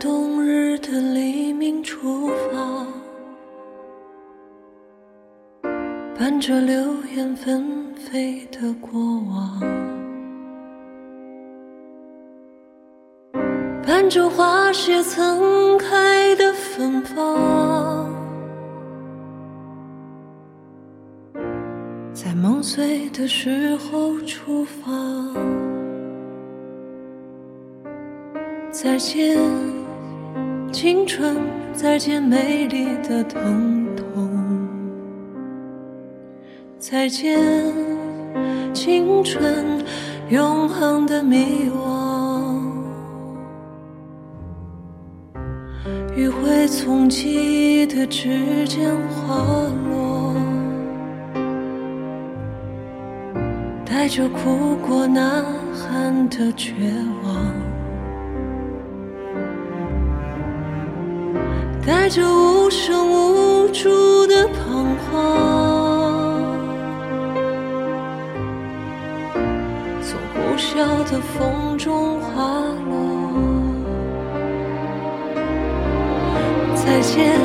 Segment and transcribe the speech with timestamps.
[0.00, 2.86] 冬日的黎明出发，
[6.16, 6.76] 伴着流
[7.16, 9.60] 言纷飞的过往，
[13.84, 18.08] 伴着花谢曾开的芬芳，
[22.12, 24.92] 在梦碎的时候出发。
[28.70, 29.36] 再见，
[30.80, 31.34] 青春；
[31.74, 34.28] 再见，美丽的疼痛；
[36.78, 37.36] 再见，
[38.72, 39.82] 青春，
[40.28, 42.60] 永恒的迷惘。
[46.14, 49.34] 余晖从记忆的指尖滑
[49.90, 50.36] 落，
[53.84, 56.72] 带着哭过、呐喊的绝
[57.24, 57.67] 望。
[61.88, 65.10] 带着无声无助的彷徨，
[70.02, 70.76] 从呼啸
[71.10, 72.44] 的风中滑
[72.90, 72.92] 落。
[76.74, 77.40] 再见，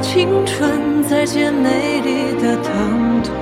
[0.00, 3.34] 青春；再见，美丽的疼痛；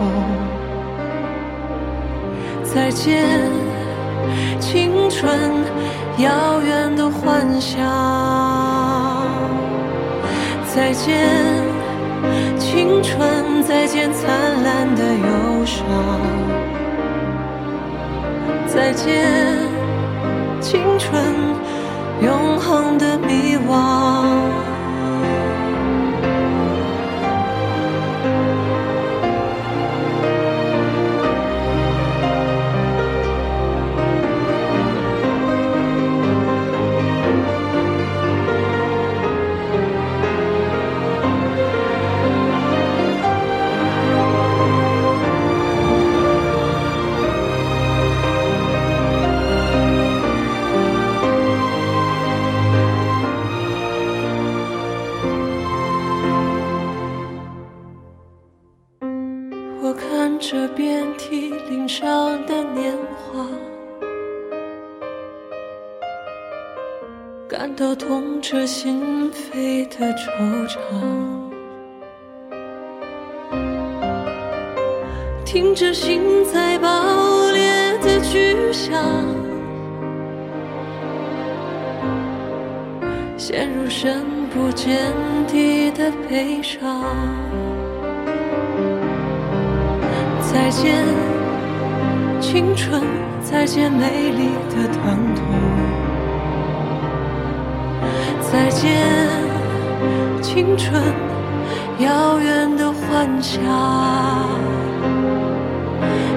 [2.65, 3.43] 再见，
[4.59, 5.39] 青春，
[6.17, 8.76] 遥远的幻想。
[10.77, 11.17] 再见，
[12.59, 15.83] 青春；再见，灿烂的忧伤；
[18.67, 19.25] 再见，
[20.61, 21.35] 青春，
[22.21, 23.46] 永恒的迷
[67.49, 70.77] 感到痛彻心扉的惆怅，
[75.45, 76.89] 听着心在爆
[77.53, 79.01] 裂的巨响，
[83.37, 84.99] 陷入深不见
[85.47, 87.01] 底的悲伤。
[90.53, 90.93] 再见，
[92.41, 93.01] 青春；
[93.41, 95.96] 再见，美丽的疼痛。
[98.53, 98.91] 再见，
[100.41, 101.03] 青春，
[101.99, 103.61] 遥远的幻想。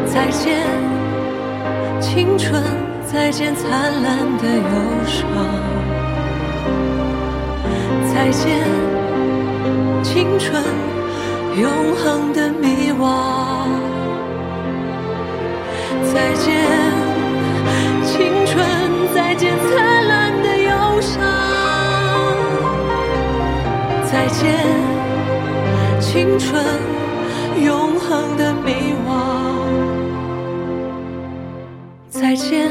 [0.05, 0.65] 再见，
[2.01, 2.63] 青春，
[3.05, 3.69] 再见灿
[4.03, 4.63] 烂的忧
[5.05, 5.21] 伤。
[8.11, 8.57] 再见，
[10.03, 10.63] 青春，
[11.55, 13.05] 永恒的迷惘。
[16.11, 16.65] 再见，
[18.03, 18.65] 青春，
[19.13, 19.88] 再见灿
[24.29, 24.53] 再见，
[25.99, 26.63] 青春，
[27.65, 29.09] 永恒的迷惘。
[32.09, 32.69] 再见，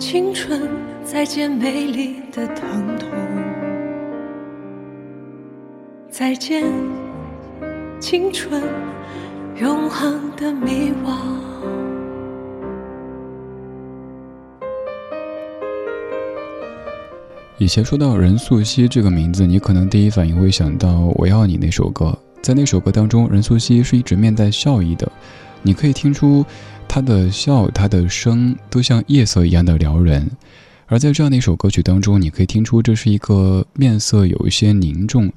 [0.00, 0.68] 青春，
[1.04, 3.08] 再见美丽的疼痛。
[6.10, 6.64] 再见，
[8.00, 8.60] 青春，
[9.54, 11.45] 永恒的迷惘。
[17.58, 22.16] 以前说到任素汐这个名字，你可能第一反应会想到《我要你》那首歌。
[22.42, 25.10] 在那首歌当中，任素汐是一直面带笑意的，
[25.62, 26.44] 你可以听出
[26.86, 30.30] 她的笑，她的声都像夜色一样的撩人。
[30.84, 35.32] 而在这样的一首歌曲当中，你可以听出这是一个面色有一些凝重，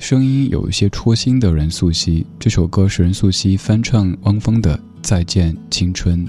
[0.00, 2.24] 声音有一些戳心的任素汐。
[2.40, 6.26] 这首歌是任素汐翻唱汪峰的《再见青春》。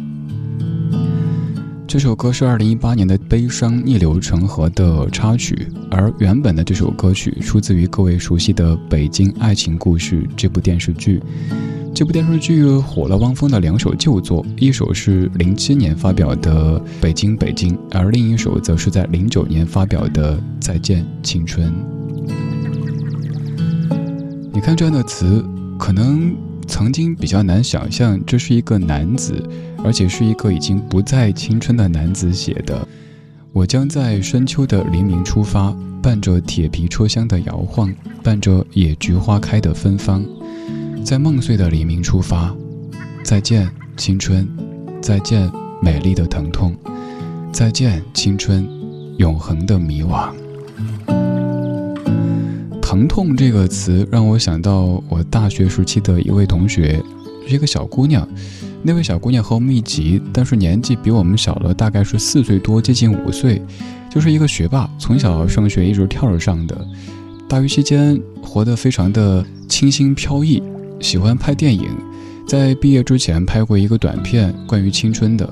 [1.93, 11.21] 这首歌是二零一八年的《悲伤逆流成河》的插曲，而原本的这首歌曲出自于各位熟悉的《北京爱情故事》这部电视剧。
[11.93, 21.71] 这部电视剧火了汪峰的两首旧作，一首是零七年发表的《北京北京》，而另一首则是在零九年发表的《再见青春》。
[24.51, 25.45] 你看这样的词，
[25.77, 26.35] 可能
[26.67, 29.41] 曾经比较难想象，这是一个男子。
[29.85, 32.87] 而且是一个已经不再青春的男子写的。
[33.51, 37.93] 我将在深秋的黎明出发，伴着铁皮车厢的摇晃，
[38.23, 40.25] 伴着野菊花开的芬芳，
[41.03, 42.55] 在梦碎的黎明出发。
[43.23, 44.45] 再见，青春；
[45.01, 45.51] 再见，
[45.81, 46.71] 美丽的疼痛；
[47.51, 48.65] 再见，青春，
[49.17, 50.31] 永恒的迷惘。
[52.93, 57.03] 疼痛这个词让我想到我大学时期的一位同学，
[57.47, 58.27] 是一个小姑娘。
[58.83, 63.59] 那位小姑娘和我们一级，但是年纪比我们小了，大概是四岁多，接近五岁，
[64.11, 66.87] 就是一个学霸，从小上学一直跳着上的。
[67.49, 70.61] 大学期间活得非常的清新飘逸，
[70.99, 71.89] 喜欢拍电影，
[72.47, 75.51] 在毕业之前拍过一个短片，关于青春的，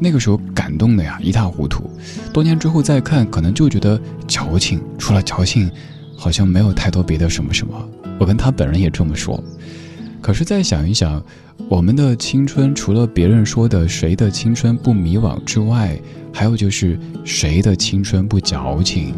[0.00, 1.88] 那个时候感动的呀一塌糊涂。
[2.32, 3.96] 多年之后再看，可能就觉得
[4.26, 5.70] 矫情，除了矫情，
[6.20, 7.72] 好像没有太多别的什么什么。
[8.18, 9.42] 我跟他本人也这么说。
[10.20, 11.20] 可是再想一想。
[11.68, 15.96] 我们的青春，除了别人说的“谁的青春不迷惘”之外，
[16.32, 19.14] 还有就是谁的青春不矫情。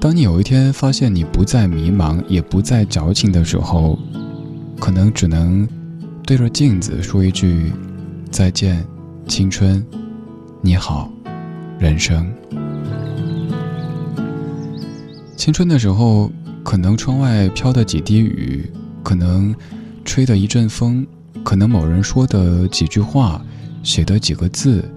[0.00, 3.98] 当你有一天发现你不再迷茫，也不再矫情的时候，
[4.80, 5.68] 可能只能
[6.24, 7.70] 对着镜子说一句
[8.30, 8.82] ：“再见，
[9.26, 9.84] 青春，
[10.62, 11.10] 你好，
[11.78, 12.26] 人生。”
[15.36, 16.32] 青春的时候，
[16.64, 18.68] 可能窗外飘的几滴雨，
[19.02, 19.54] 可能……
[20.08, 21.04] 吹的一阵风，
[21.42, 23.44] 可能某人说的几句话，
[23.82, 24.88] 写的几个字，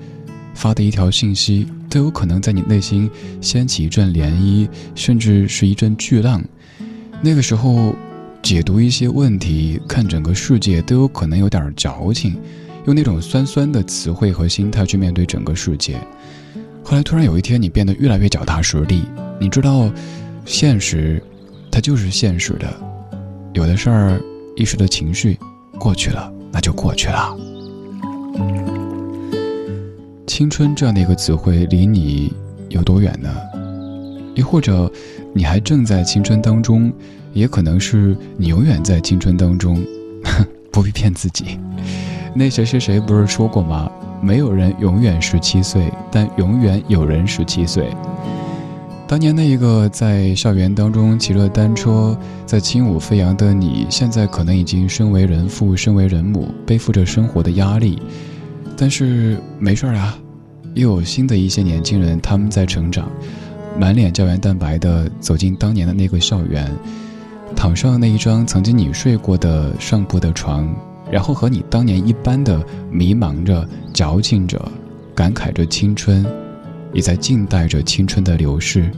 [0.54, 3.10] 发的一条信息，都有可能在你内心
[3.42, 6.40] 掀起一阵涟漪，甚至是一阵巨浪。
[7.24, 7.96] 那个时候，
[8.44, 12.38] 解读一些问题，看整个世界，都有可能有点矫情，
[12.86, 16.00] 用那种酸酸的词汇和心态去面对整个世界。
[16.84, 19.02] 后来突然有一天，你变得越来越脚踏实地，
[19.40, 19.92] 你知道，
[20.50, 21.22] 现实，
[21.72, 22.68] 它就是现实的，
[23.54, 24.20] 有的事儿。
[24.56, 25.38] 一时的情绪
[25.80, 27.38] 过去了，那就过去了。
[30.26, 32.34] 青春这样的一个词汇离你
[32.68, 33.30] 有多远呢？
[34.34, 34.92] 又或者
[35.34, 36.92] 你还正在青春当中，
[37.32, 39.80] 也可能是你永远在青春当中。
[40.74, 41.60] 不必骗自己。
[42.34, 43.90] 那谁谁谁不是说过吗？
[44.20, 47.94] 没有人永远十七岁，但永远有人十七岁。
[49.10, 52.16] 当年那一个在校园当中骑着单车，
[52.46, 58.00] 在轻舞飞扬的你，现在可能已经身为人父、身为人母，背负着生活的压力。
[58.78, 60.16] 但是没事儿啊，
[60.76, 63.10] 又有新的一些年轻人，他们在成长，
[63.80, 66.72] 满脸胶原蛋白的走进当年的那个校园，
[67.56, 70.72] 躺上那一张曾经你睡过的上铺的床，
[71.10, 74.72] 然后和你当年一般的迷茫着、矫情着、
[75.16, 76.24] 感慨着青春。
[76.94, 78.92] 也在静待着青春的流逝。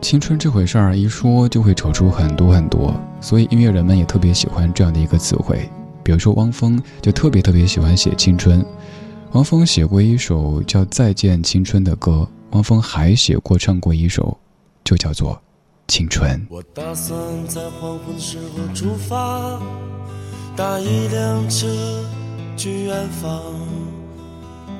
[0.00, 5.68] 青春这回事儿一说就会扯出很多很多，所以音乐人们也特别喜欢这样的一个词汇。
[6.02, 8.64] 比如说汪峰就特别特别喜欢写青春。
[9.32, 14.38] 汪峰写过一首叫《再见青春》的歌，汪峰还写过唱过一首，
[14.84, 15.32] 就叫做
[15.88, 16.38] 《青春》。
[16.50, 19.58] 我打算在黄昏时候出发，
[20.54, 21.66] 搭一辆车
[22.56, 23.40] 去远方。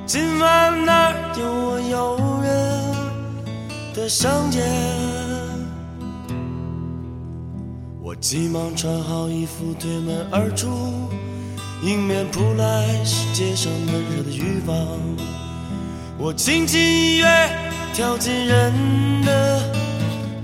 [0.06, 2.52] 今晚那儿有我诱人
[3.94, 4.62] 的香烟，
[8.02, 10.68] 我急忙穿好衣服推门而出，
[11.82, 14.76] 迎面扑来是街上闷热的欲望。
[16.18, 17.26] 我轻轻一跃
[17.94, 19.61] 跳进人的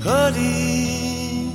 [0.00, 1.50] 河里，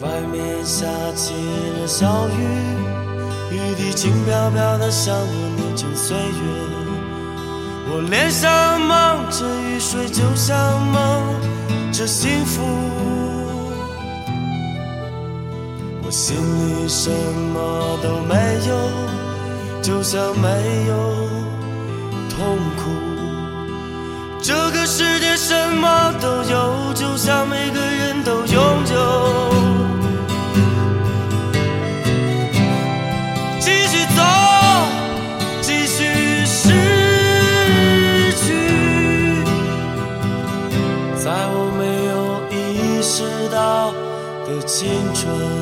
[0.00, 3.01] 外面下起了小雨。
[3.52, 6.22] 雨滴轻飘飘的，像我年轻岁月。
[7.94, 10.56] 我脸上蒙着雨水，就像
[10.86, 11.02] 蒙
[11.92, 12.62] 着幸福。
[16.04, 18.34] 我心里什么都没
[18.68, 18.74] 有，
[19.82, 20.48] 就像没
[20.88, 20.94] 有
[22.30, 22.82] 痛苦。
[24.40, 28.62] 这个世界什么都有，就像每个人都拥
[28.94, 29.81] 有。
[44.82, 45.61] 青春。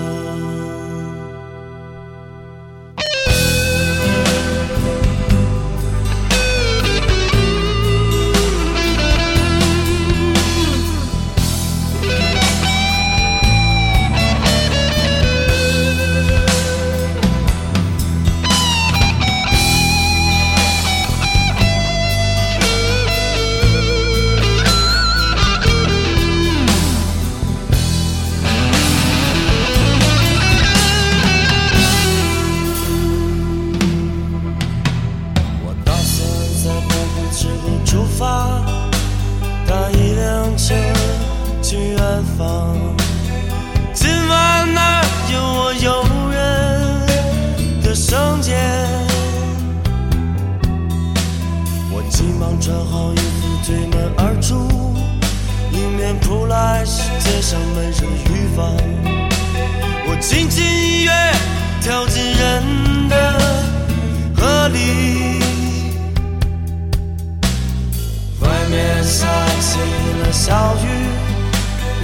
[69.11, 69.27] 下
[69.61, 69.77] 起
[70.23, 70.87] 了小雨，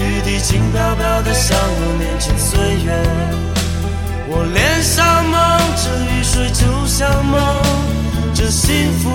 [0.02, 2.92] 雨滴轻飘飘的，像我年轻岁月。
[4.28, 5.38] 我脸上蒙
[5.76, 7.38] 着雨水，就像蒙
[8.34, 9.08] 着幸福。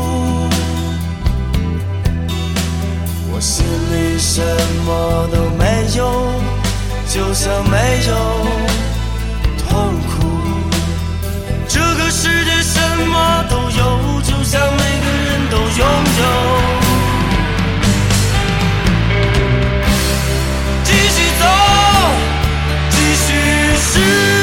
[3.29, 4.41] 我心里什
[4.85, 6.31] 么都没有，
[7.09, 7.75] 就像没
[8.07, 8.15] 有
[9.67, 10.11] 痛苦。
[11.67, 15.85] 这个世界什么都有，就像每个人都拥
[16.19, 16.60] 有。
[23.93, 24.40] 续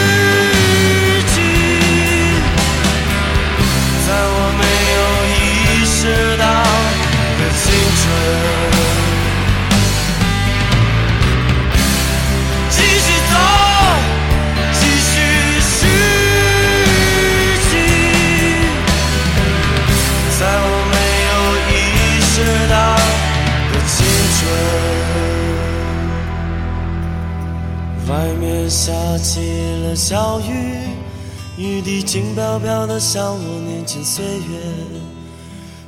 [33.11, 34.61] 像我年轻岁月。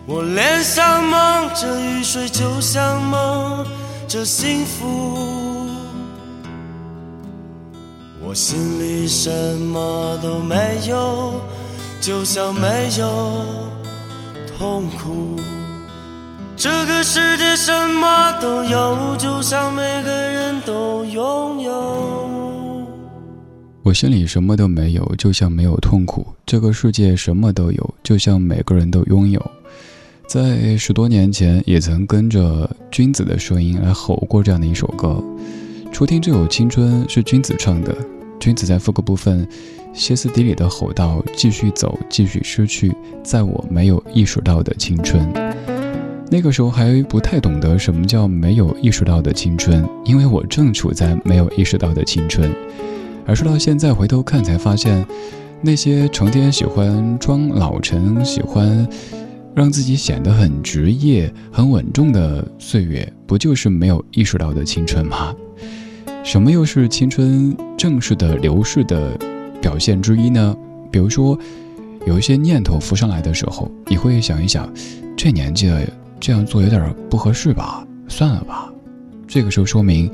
[0.07, 3.67] 我脸上蒙着雨水，就像蒙
[4.09, 5.29] 着幸福。
[8.23, 10.57] 我心里什么都没
[10.89, 11.35] 有，
[12.01, 13.45] 就像没有
[14.57, 15.39] 痛苦。
[16.57, 22.60] 这个世界什么都有，就像每个人都拥有。
[23.83, 26.27] 我心里什么都没有，就像没有痛苦。
[26.45, 29.51] 这个世界什么都有，就像每个人都拥有。
[30.29, 35.25] 在十多年前，也曾跟着君子的声音来吼过这样的一首歌。
[35.91, 37.97] 初听这首《青春》是君子唱的，
[38.39, 39.49] 君子在副歌部分
[39.95, 42.95] 歇斯底里的吼道：“继续走，继续失去，
[43.25, 45.27] 在我没有意识到的青春。”
[46.31, 52.55] 那个时候还不太懂得什么叫没有意识到的青春，因为我正处在没有意识到的青春。
[53.27, 55.07] 而是到现在回头看，才发现，
[55.63, 58.87] 那些成天喜欢装老成、喜欢
[59.55, 65.35] 让自己显得很职业、很稳重的岁月，不就是没有意识到的青春吗？
[66.23, 69.17] 什么又是青春正式的流逝的
[69.61, 70.57] 表现之一呢？
[70.91, 71.39] 比如说，
[72.07, 74.71] 有一些念头浮上来的时候，你会想一想，
[75.17, 75.81] 这年纪了
[76.19, 77.87] 这样做有点不合适吧？
[78.09, 78.71] 算了吧。
[79.27, 80.11] 这个时候说明，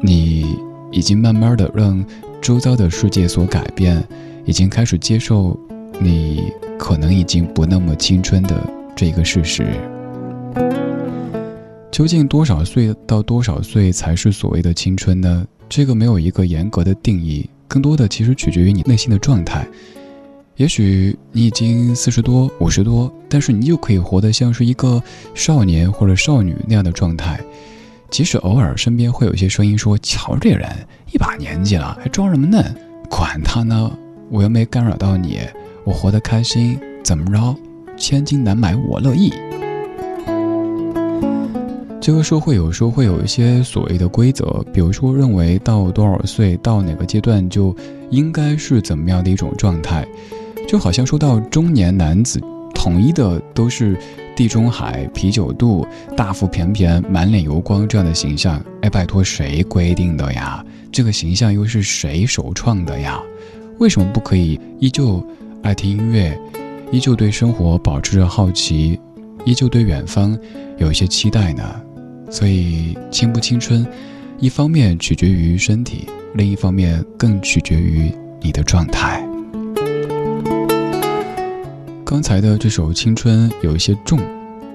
[0.00, 0.56] 你
[0.90, 2.04] 已经慢慢的让
[2.42, 4.04] 周遭的世界所改变，
[4.44, 5.56] 已经开始接受
[6.00, 9.64] 你可能已经不那么青春的这个事实。
[11.92, 15.46] 究竟多少岁到多少岁才是所谓的青春呢？
[15.68, 19.64] 这个没有一个严格的定义，更多的其实取决于你内心的状态。
[20.56, 25.00] 也许你已经四十多、五十多，但是你又可以活得像是一个
[25.32, 27.40] 少年或者少女那样的状态。
[28.12, 30.68] 即使偶尔身边会有一些声音说：“瞧这人
[31.12, 32.62] 一把年纪了，还装什么嫩？
[33.08, 33.90] 管他呢，
[34.28, 35.38] 我又没干扰到你，
[35.82, 37.56] 我活得开心，怎么着？
[37.96, 39.32] 千金难买我乐意。”
[42.02, 47.74] 这个社会有时候会有一些所谓的规则，比如说认为到多少岁到哪个阶段就
[48.10, 50.06] 应该是怎么样的一种状态，
[50.68, 52.38] 就好像说到中年男子，
[52.74, 53.96] 统一的都是
[54.34, 55.86] 地中海啤酒肚、
[56.16, 58.62] 大腹便便、满脸油光这样的形象。
[58.80, 60.64] 哎，拜托，谁规定的呀？
[60.90, 63.20] 这个形象又是谁首创的呀？
[63.78, 65.26] 为什么不可以依旧
[65.62, 66.38] 爱听音乐，
[66.90, 68.98] 依旧对生活保持着好奇，
[69.44, 70.38] 依旧对远方
[70.78, 71.80] 有一些期待呢？
[72.30, 73.86] 所以，青不青春，
[74.38, 78.10] 一方面取决于身体，另一方面更取决于
[78.40, 79.26] 你的状态。
[82.05, 84.19] 刚才的这首《青春》有一些重，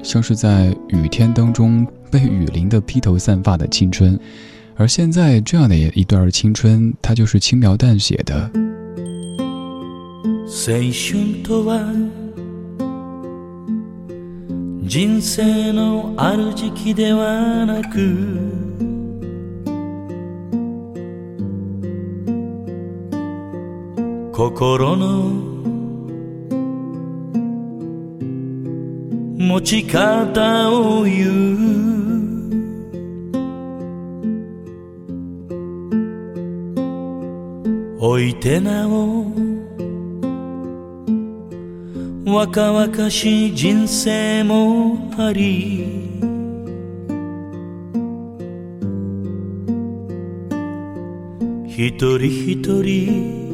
[0.02, 4.18] 像是在雨天当中被雨淋得披头散发的青春，
[4.76, 8.50] 而现在这样的一段青春，它就是轻描淡写的。
[10.46, 11.80] 青春とは
[14.86, 18.14] 人生のある時期ではなく
[24.32, 25.55] 心の
[29.47, 31.77] 持ち方を言う。
[37.99, 39.25] おいてなお
[42.25, 46.17] 若々しい人生もあり
[51.67, 53.46] 一人一人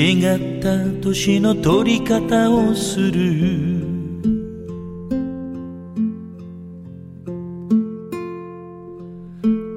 [0.00, 3.88] 違った年の取り方をする。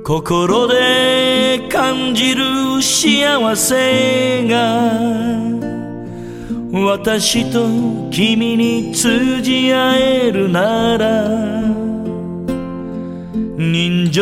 [0.06, 2.44] 心で感じる
[2.84, 4.92] 幸せが
[6.72, 7.66] 私と
[8.12, 11.25] 君に通じ合えるなら
[13.58, 14.22] 人情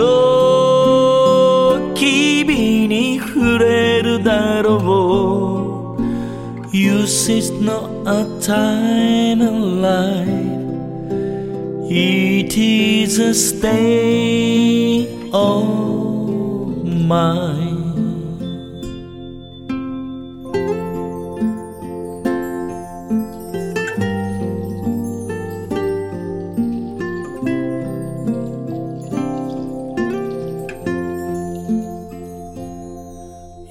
[1.93, 4.88] 君に触れるだろう。
[7.09, 10.27] This is not a time of life,
[11.89, 17.77] it is a state of mind.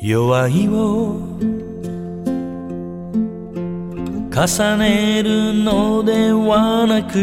[0.01, 1.28] Yo, I.
[4.46, 7.18] 重ねるのではなく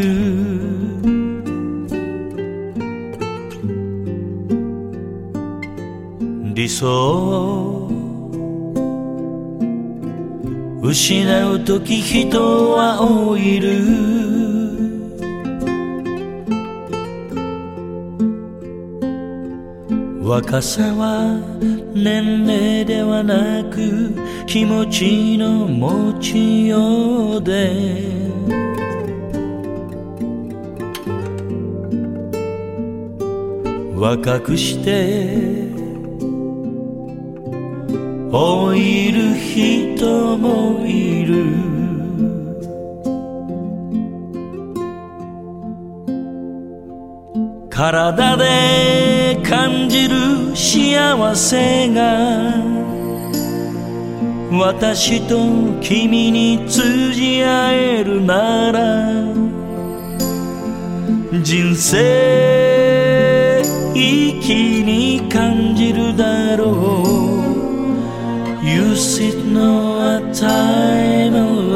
[6.54, 6.88] 理想。
[6.88, 7.89] を
[10.82, 14.35] 失う時人は老いる。
[20.26, 21.40] 若さは
[21.94, 24.12] 年齢ではなく
[24.48, 27.72] 気持ちの持ちようで。
[33.96, 35.36] 若くして
[38.32, 41.46] 老いる人もいる。
[47.70, 52.54] 体で感じる幸せが
[54.52, 59.12] 私と君に通じ合えるなら
[61.41, 63.62] 人生
[63.93, 67.45] 一気に感じるだろう。
[68.65, 71.71] You sit no a time of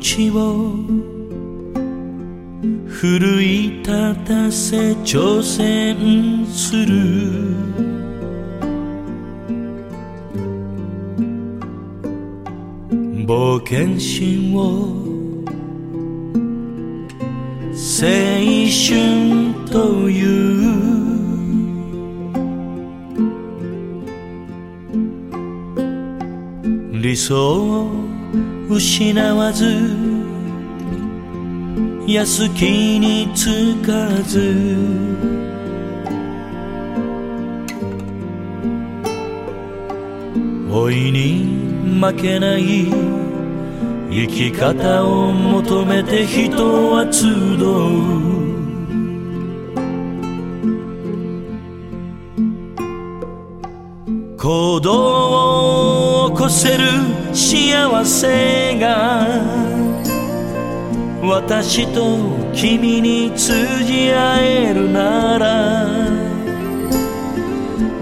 [0.00, 0.74] 気持ちを
[2.88, 6.86] 奮い立たせ挑戦する。
[13.26, 14.58] 冒険心を
[17.74, 18.06] 青
[18.70, 18.88] 春
[19.70, 21.08] という。
[27.00, 28.07] 理想を
[28.70, 29.64] 失わず
[32.06, 33.92] 安きにつか
[34.24, 34.76] ず。
[40.68, 42.86] 老いに負けない
[44.10, 48.48] 生き方を求めて人は集う。
[54.36, 55.47] 行動を
[56.48, 56.84] せる
[57.34, 59.26] 幸せが
[61.22, 62.16] 私と
[62.54, 65.86] 君に通じ合えるなら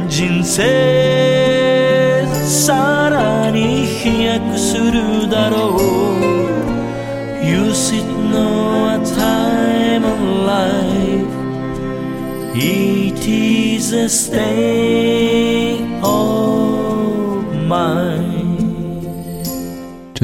[0.09, 6.37] 人生さらに飛躍するだろう
[7.45, 11.27] You sit no a time of life
[12.55, 18.36] It is a state of mind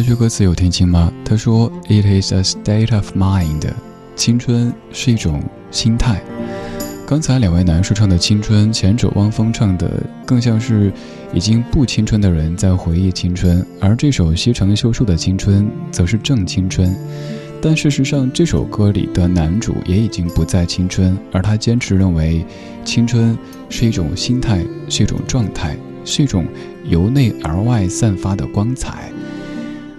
[0.03, 1.13] 这句歌词有听清吗？
[1.25, 3.71] 他说：“It is a state of mind。”
[4.17, 6.21] 青春是一种心态。
[7.07, 10.93] 刚才两位男士唱的《青春》，前者汪峰唱的更像是
[11.33, 16.93] 已经不青春的人在回忆青春，而这首西城秀树的《青春》则是正青春。
[17.61, 22.45] 但事实上，这首歌里的男主也已经不再青春，而他坚持认为，
[22.85, 23.39] 青春
[23.71, 26.45] 是一种心态，是一种状态，是一种
[26.89, 29.13] 由内而外散发的光彩。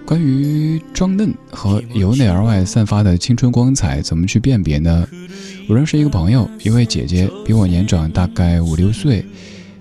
[0.04, 5.08] 关于装嫩和由内而外散发的青春光彩，怎么去辨别呢？
[5.66, 9.24] 我认识一个朋友，一位姐姐，比我年长大概五六岁，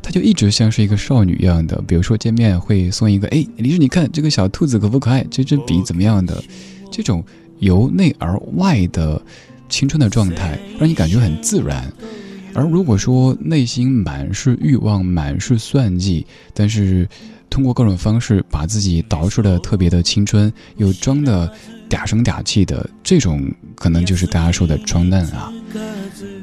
[0.01, 1.81] 她就一直像是一个少女一样的。
[1.86, 5.25] 比如说见面会送一个，哎，李志，你看这个小兔子可不可爱？
[5.29, 6.41] 这支笔怎么样的？
[6.89, 7.21] 这种
[7.59, 9.21] 由内而外的
[9.67, 11.91] 青春的状态，让你感觉很自然。
[12.53, 17.07] 而如果说内心满是欲望，满是算计，但是。
[17.49, 21.47] 通过各种方式把自己捯饬的特别的青春，又装的
[21.87, 25.53] 嗲声嗲气的，这种可能就是大家说的装嫩啊。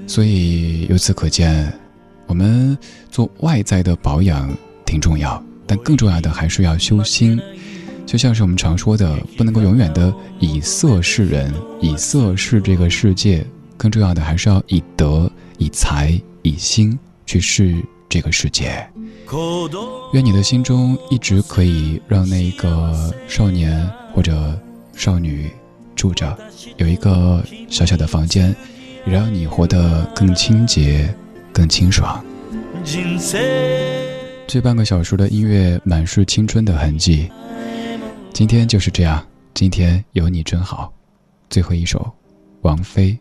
[0.06, 1.72] 所以由此可见，
[2.28, 2.78] 我们
[3.10, 7.40] 做外在的保养挺重要，但更重要的还是要修心。
[8.06, 13.44] 就像是我们常说的，不能够永远的以色示人，以色示这个世界，
[13.76, 15.28] 更重要的还是要以德、
[15.60, 18.84] 以才、以心去视这个世界。
[20.12, 24.58] 愿你的心中一直可以让那个少年或者
[24.94, 25.48] 少女
[25.94, 26.36] 住着，
[26.78, 28.56] 有一个小小的房间，
[29.06, 31.14] 也让你活得更清洁、
[31.52, 32.24] 更清爽。
[34.48, 37.30] 这半个小时的音乐满是青春的痕迹。
[38.32, 40.90] 今天就是这样，今天有你真好。
[41.50, 42.10] 最后一首，
[42.62, 43.12] 王菲《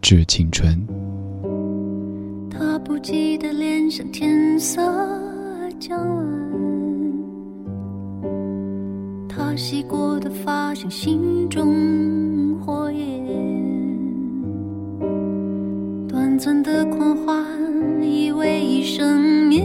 [0.00, 0.74] 致青春》。
[2.62, 4.80] 他不羁的脸上天色。
[5.80, 6.24] 将晚，
[9.28, 13.26] 他洗过的发像心中火焰，
[16.06, 17.44] 短暂的狂欢
[18.00, 19.60] 以为一生灭，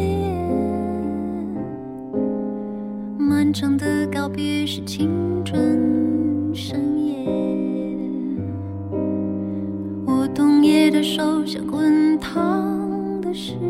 [3.20, 5.08] 漫长的告别是青
[5.46, 7.28] 春盛宴，
[10.08, 12.76] 我冬夜的手像滚烫
[13.28, 13.62] 的誓言。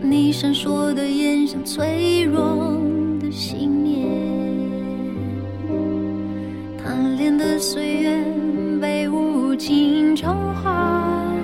[0.00, 2.78] 你闪烁的眼像脆弱
[3.20, 4.06] 的信念，
[6.78, 8.24] 贪恋的岁月
[8.80, 11.34] 被无尽偿还，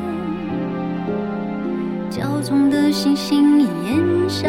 [2.09, 4.49] 骄纵的星星烟消